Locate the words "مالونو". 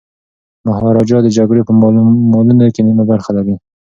2.31-2.65